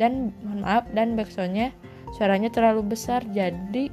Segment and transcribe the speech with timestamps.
[0.00, 1.74] dan mohon maaf dan backsoundnya
[2.14, 3.90] suaranya terlalu besar jadi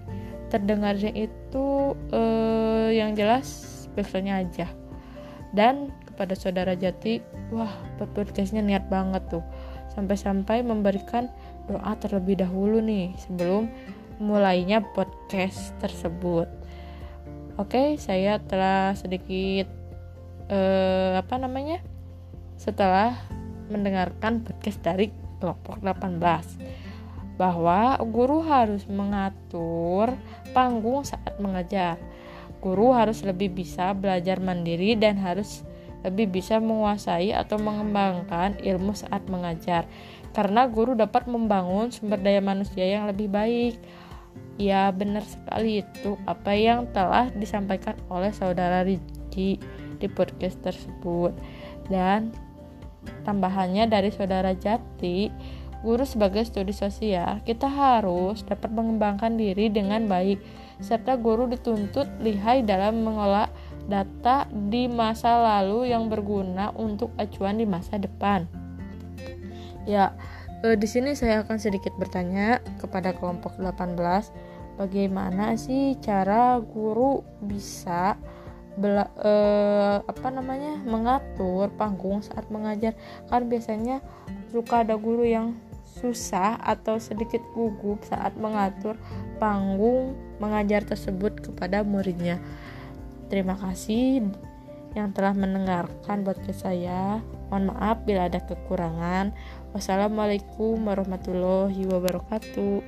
[0.47, 4.67] terdengarnya itu uh, yang jelas backsoundnya aja.
[5.51, 7.19] Dan kepada saudara Jati
[7.51, 9.43] wah podcastnya niat banget tuh.
[9.91, 11.31] Sampai-sampai memberikan
[11.65, 13.67] doa terlebih dahulu nih sebelum
[14.21, 16.47] mulainya podcast tersebut.
[17.57, 19.67] Oke saya telah sedikit
[20.53, 21.81] uh, apa namanya?
[22.57, 23.17] Setelah
[23.67, 26.66] mendengarkan podcast dari kelompok 18
[27.37, 30.17] bahwa guru harus mengatur
[30.51, 32.01] panggung saat mengajar.
[32.57, 35.61] Guru harus lebih bisa belajar mandiri dan harus
[36.01, 39.85] lebih bisa menguasai atau mengembangkan ilmu saat mengajar.
[40.33, 43.77] Karena guru dapat membangun sumber daya manusia yang lebih baik.
[44.57, 49.61] Ya, benar sekali itu apa yang telah disampaikan oleh saudara Riji
[50.01, 51.33] di podcast tersebut.
[51.89, 52.33] Dan
[53.25, 55.29] tambahannya dari saudara Jati,
[55.85, 60.41] guru sebagai studi sosial, kita harus dapat mengembangkan diri dengan baik,
[60.81, 63.49] serta guru dituntut lihai dalam mengolah
[63.87, 68.49] data di masa lalu yang berguna untuk acuan di masa depan.
[69.87, 70.11] Ya,
[70.65, 74.33] eh, di sini saya akan sedikit bertanya kepada kelompok 18,
[74.75, 78.19] bagaimana sih cara guru bisa
[78.77, 82.93] bela, eh, apa namanya mengatur panggung saat mengajar
[83.25, 84.05] kan biasanya
[84.53, 85.57] suka ada guru yang
[85.97, 88.93] susah atau sedikit gugup saat mengatur
[89.41, 92.37] panggung mengajar tersebut kepada muridnya.
[93.27, 94.29] Terima kasih
[94.95, 97.21] yang telah mendengarkan podcast saya.
[97.49, 99.35] Mohon maaf bila ada kekurangan.
[99.75, 102.81] Wassalamualaikum warahmatullahi wabarakatuh.